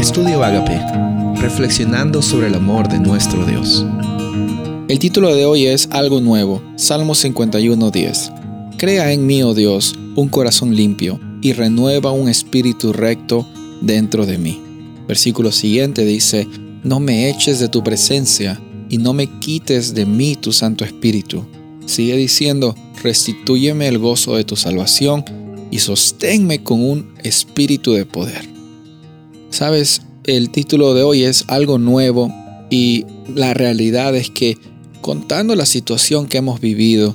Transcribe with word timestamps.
Estudio 0.00 0.42
Agape, 0.42 0.80
reflexionando 1.42 2.22
sobre 2.22 2.46
el 2.46 2.54
amor 2.54 2.88
de 2.88 2.98
nuestro 2.98 3.44
Dios. 3.44 3.84
El 4.88 4.98
título 4.98 5.34
de 5.34 5.44
hoy 5.44 5.66
es 5.66 5.88
Algo 5.90 6.22
Nuevo, 6.22 6.62
Salmo 6.76 7.12
51.10. 7.12 8.78
Crea 8.78 9.12
en 9.12 9.26
mí, 9.26 9.42
oh 9.42 9.52
Dios, 9.52 9.94
un 10.16 10.30
corazón 10.30 10.74
limpio 10.74 11.20
y 11.42 11.52
renueva 11.52 12.12
un 12.12 12.30
espíritu 12.30 12.94
recto 12.94 13.46
dentro 13.82 14.24
de 14.24 14.38
mí. 14.38 14.58
Versículo 15.06 15.52
siguiente 15.52 16.06
dice, 16.06 16.48
No 16.82 16.98
me 16.98 17.28
eches 17.28 17.60
de 17.60 17.68
tu 17.68 17.84
presencia 17.84 18.58
y 18.88 18.96
no 18.96 19.12
me 19.12 19.26
quites 19.38 19.92
de 19.92 20.06
mí 20.06 20.34
tu 20.34 20.54
Santo 20.54 20.86
Espíritu. 20.86 21.44
Sigue 21.84 22.16
diciendo, 22.16 22.74
restitúyeme 23.02 23.86
el 23.86 23.98
gozo 23.98 24.34
de 24.34 24.44
tu 24.44 24.56
salvación 24.56 25.26
y 25.70 25.80
sosténme 25.80 26.62
con 26.62 26.80
un 26.82 27.12
espíritu 27.22 27.92
de 27.92 28.06
poder. 28.06 28.59
Sabes, 29.60 30.00
el 30.24 30.48
título 30.48 30.94
de 30.94 31.02
hoy 31.02 31.24
es 31.24 31.44
algo 31.48 31.76
nuevo 31.76 32.32
y 32.70 33.04
la 33.28 33.52
realidad 33.52 34.16
es 34.16 34.30
que 34.30 34.56
contando 35.02 35.54
la 35.54 35.66
situación 35.66 36.28
que 36.28 36.38
hemos 36.38 36.62
vivido, 36.62 37.14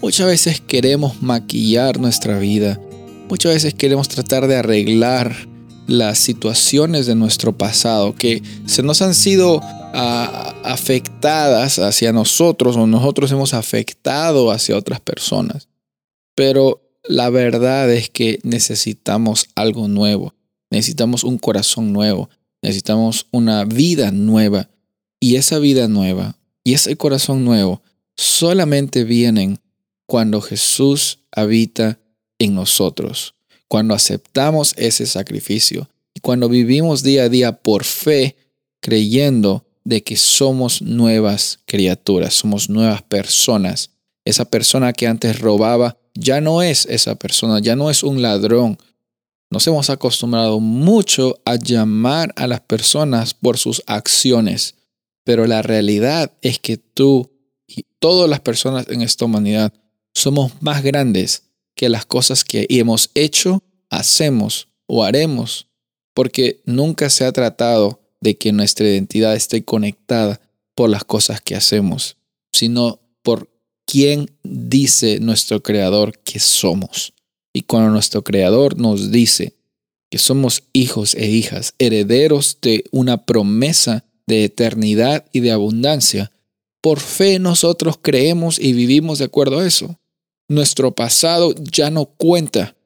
muchas 0.00 0.26
veces 0.26 0.62
queremos 0.62 1.20
maquillar 1.20 2.00
nuestra 2.00 2.38
vida, 2.38 2.80
muchas 3.28 3.52
veces 3.52 3.74
queremos 3.74 4.08
tratar 4.08 4.46
de 4.46 4.56
arreglar 4.56 5.36
las 5.86 6.16
situaciones 6.16 7.04
de 7.04 7.14
nuestro 7.14 7.58
pasado 7.58 8.14
que 8.14 8.42
se 8.64 8.82
nos 8.82 9.02
han 9.02 9.12
sido 9.12 9.60
ah, 9.62 10.54
afectadas 10.64 11.78
hacia 11.78 12.10
nosotros 12.14 12.74
o 12.76 12.86
nosotros 12.86 13.30
hemos 13.32 13.52
afectado 13.52 14.50
hacia 14.50 14.78
otras 14.78 15.00
personas. 15.00 15.68
Pero 16.34 16.80
la 17.04 17.28
verdad 17.28 17.92
es 17.92 18.08
que 18.08 18.38
necesitamos 18.44 19.48
algo 19.54 19.88
nuevo, 19.88 20.32
necesitamos 20.72 21.22
un 21.22 21.36
corazón 21.36 21.92
nuevo, 21.92 22.30
necesitamos 22.62 23.26
una 23.30 23.64
vida 23.64 24.10
nueva. 24.10 24.70
Y 25.20 25.36
esa 25.36 25.58
vida 25.58 25.86
nueva 25.86 26.36
y 26.64 26.72
ese 26.72 26.96
corazón 26.96 27.44
nuevo 27.44 27.82
solamente 28.16 29.04
vienen 29.04 29.60
cuando 30.06 30.40
Jesús 30.40 31.20
habita 31.30 32.00
en 32.38 32.54
nosotros, 32.54 33.34
cuando 33.68 33.94
aceptamos 33.94 34.74
ese 34.76 35.06
sacrificio 35.06 35.88
y 36.14 36.20
cuando 36.20 36.48
vivimos 36.48 37.02
día 37.02 37.24
a 37.24 37.28
día 37.28 37.52
por 37.52 37.84
fe, 37.84 38.36
creyendo 38.80 39.64
de 39.84 40.02
que 40.02 40.16
somos 40.16 40.82
nuevas 40.82 41.60
criaturas, 41.66 42.34
somos 42.34 42.68
nuevas 42.68 43.02
personas. 43.02 43.90
Esa 44.24 44.44
persona 44.46 44.92
que 44.92 45.06
antes 45.06 45.38
robaba 45.38 45.98
ya 46.14 46.40
no 46.40 46.62
es 46.62 46.86
esa 46.86 47.14
persona, 47.14 47.60
ya 47.60 47.76
no 47.76 47.90
es 47.90 48.02
un 48.02 48.22
ladrón. 48.22 48.78
Nos 49.52 49.66
hemos 49.66 49.90
acostumbrado 49.90 50.60
mucho 50.60 51.38
a 51.44 51.56
llamar 51.56 52.32
a 52.36 52.46
las 52.46 52.62
personas 52.62 53.34
por 53.34 53.58
sus 53.58 53.82
acciones, 53.86 54.76
pero 55.24 55.46
la 55.46 55.60
realidad 55.60 56.32
es 56.40 56.58
que 56.58 56.78
tú 56.78 57.30
y 57.66 57.84
todas 57.98 58.30
las 58.30 58.40
personas 58.40 58.88
en 58.88 59.02
esta 59.02 59.26
humanidad 59.26 59.74
somos 60.14 60.52
más 60.62 60.82
grandes 60.82 61.42
que 61.74 61.90
las 61.90 62.06
cosas 62.06 62.44
que 62.44 62.66
hemos 62.70 63.10
hecho, 63.14 63.62
hacemos 63.90 64.68
o 64.86 65.04
haremos, 65.04 65.66
porque 66.14 66.62
nunca 66.64 67.10
se 67.10 67.26
ha 67.26 67.32
tratado 67.32 68.00
de 68.22 68.38
que 68.38 68.52
nuestra 68.52 68.88
identidad 68.88 69.36
esté 69.36 69.66
conectada 69.66 70.40
por 70.74 70.88
las 70.88 71.04
cosas 71.04 71.42
que 71.42 71.56
hacemos, 71.56 72.16
sino 72.54 73.00
por 73.22 73.50
quién 73.84 74.30
dice 74.42 75.20
nuestro 75.20 75.62
Creador 75.62 76.18
que 76.20 76.38
somos. 76.38 77.12
Y 77.52 77.62
cuando 77.62 77.90
nuestro 77.90 78.22
Creador 78.22 78.78
nos 78.78 79.10
dice 79.10 79.54
que 80.10 80.18
somos 80.18 80.64
hijos 80.72 81.14
e 81.14 81.28
hijas, 81.30 81.74
herederos 81.78 82.58
de 82.60 82.84
una 82.90 83.24
promesa 83.24 84.04
de 84.26 84.44
eternidad 84.44 85.24
y 85.32 85.40
de 85.40 85.52
abundancia, 85.52 86.32
por 86.82 87.00
fe 87.00 87.38
nosotros 87.38 87.98
creemos 88.00 88.58
y 88.58 88.72
vivimos 88.72 89.18
de 89.18 89.26
acuerdo 89.26 89.60
a 89.60 89.66
eso. 89.66 89.98
Nuestro 90.48 90.94
pasado 90.94 91.54
ya 91.54 91.90
no 91.90 92.06
cuenta. 92.06 92.76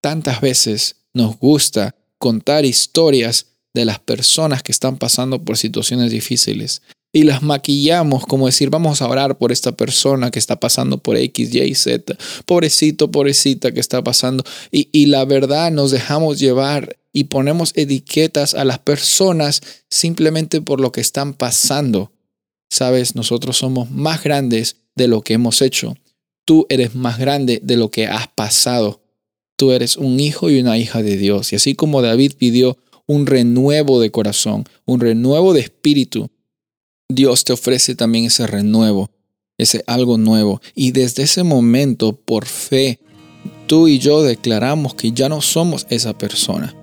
Tantas 0.00 0.40
veces 0.40 0.96
nos 1.14 1.38
gusta 1.38 1.96
contar 2.18 2.64
historias 2.64 3.46
de 3.74 3.84
las 3.84 3.98
personas 3.98 4.62
que 4.62 4.72
están 4.72 4.96
pasando 4.96 5.44
por 5.44 5.56
situaciones 5.56 6.10
difíciles 6.10 6.82
y 7.16 7.22
las 7.22 7.42
maquillamos 7.42 8.26
como 8.26 8.44
decir, 8.44 8.68
vamos 8.68 9.00
a 9.00 9.08
orar 9.08 9.38
por 9.38 9.50
esta 9.50 9.72
persona 9.72 10.30
que 10.30 10.38
está 10.38 10.60
pasando 10.60 10.98
por 10.98 11.16
X, 11.16 11.54
Y, 11.54 11.74
Z, 11.74 12.14
pobrecito, 12.44 13.10
pobrecita 13.10 13.72
que 13.72 13.80
está 13.80 14.04
pasando. 14.04 14.44
Y, 14.70 14.90
y 14.92 15.06
la 15.06 15.24
verdad 15.24 15.72
nos 15.72 15.92
dejamos 15.92 16.38
llevar 16.38 16.98
y 17.14 17.24
ponemos 17.24 17.72
etiquetas 17.74 18.52
a 18.52 18.66
las 18.66 18.80
personas 18.80 19.62
simplemente 19.88 20.60
por 20.60 20.78
lo 20.78 20.92
que 20.92 21.00
están 21.00 21.32
pasando. 21.32 22.12
Sabes, 22.68 23.14
nosotros 23.14 23.56
somos 23.56 23.90
más 23.90 24.22
grandes 24.22 24.76
de 24.94 25.08
lo 25.08 25.22
que 25.22 25.32
hemos 25.32 25.62
hecho. 25.62 25.96
Tú 26.44 26.66
eres 26.68 26.94
más 26.94 27.18
grande 27.18 27.60
de 27.62 27.78
lo 27.78 27.90
que 27.90 28.08
has 28.08 28.28
pasado. 28.28 29.00
Tú 29.56 29.72
eres 29.72 29.96
un 29.96 30.20
hijo 30.20 30.50
y 30.50 30.60
una 30.60 30.76
hija 30.76 31.02
de 31.02 31.16
Dios. 31.16 31.54
Y 31.54 31.56
así 31.56 31.74
como 31.74 32.02
David 32.02 32.32
pidió 32.36 32.76
un 33.06 33.24
renuevo 33.24 34.00
de 34.00 34.10
corazón, 34.10 34.64
un 34.84 35.00
renuevo 35.00 35.54
de 35.54 35.60
espíritu, 35.60 36.30
Dios 37.08 37.44
te 37.44 37.52
ofrece 37.52 37.94
también 37.94 38.24
ese 38.24 38.46
renuevo, 38.48 39.10
ese 39.58 39.84
algo 39.86 40.18
nuevo. 40.18 40.60
Y 40.74 40.90
desde 40.90 41.22
ese 41.22 41.44
momento, 41.44 42.16
por 42.16 42.46
fe, 42.46 42.98
tú 43.68 43.86
y 43.86 44.00
yo 44.00 44.22
declaramos 44.22 44.94
que 44.94 45.12
ya 45.12 45.28
no 45.28 45.40
somos 45.40 45.86
esa 45.88 46.18
persona. 46.18 46.74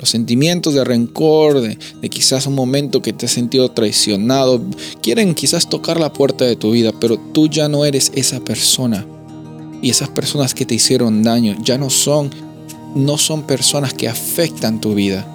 Los 0.00 0.10
sentimientos 0.10 0.74
de 0.74 0.84
rencor, 0.84 1.60
de, 1.60 1.78
quizás 2.08 2.46
un 2.46 2.54
momento 2.54 3.02
que 3.02 3.12
te 3.12 3.26
has 3.26 3.32
sentido 3.32 3.70
traicionado, 3.70 4.60
quieren 5.00 5.34
quizás 5.34 5.68
tocar 5.68 6.00
la 6.00 6.12
puerta 6.12 6.44
de 6.44 6.56
tu 6.56 6.72
vida, 6.72 6.92
pero 7.00 7.16
tú 7.16 7.48
ya 7.48 7.68
no 7.68 7.84
eres 7.84 8.10
esa 8.14 8.40
persona. 8.40 9.06
Y 9.80 9.90
esas 9.90 10.08
personas 10.08 10.54
que 10.54 10.66
te 10.66 10.74
hicieron 10.74 11.22
daño 11.22 11.56
ya 11.62 11.78
no 11.78 11.88
son, 11.88 12.30
no 12.96 13.16
son 13.16 13.42
personas 13.44 13.94
que 13.94 14.08
afectan 14.08 14.80
tu 14.80 14.94
vida, 14.94 15.26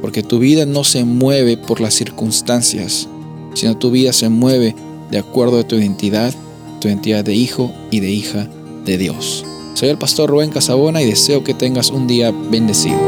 porque 0.00 0.24
tu 0.24 0.40
vida 0.40 0.66
no 0.66 0.82
se 0.82 1.04
mueve 1.04 1.56
por 1.56 1.80
las 1.80 1.94
circunstancias, 1.94 3.08
sino 3.54 3.76
tu 3.76 3.90
vida 3.90 4.12
se 4.12 4.28
mueve 4.28 4.74
de 5.10 5.18
acuerdo 5.18 5.60
a 5.60 5.66
tu 5.66 5.76
identidad, 5.76 6.34
tu 6.80 6.88
identidad 6.88 7.24
de 7.24 7.34
hijo 7.34 7.72
y 7.90 8.00
de 8.00 8.10
hija 8.10 8.48
de 8.84 8.98
Dios. 8.98 9.44
Soy 9.74 9.88
el 9.88 9.98
pastor 9.98 10.30
Rubén 10.30 10.50
Casabona 10.50 11.02
y 11.02 11.06
deseo 11.06 11.44
que 11.44 11.54
tengas 11.54 11.90
un 11.90 12.06
día 12.06 12.32
bendecido. 12.50 12.98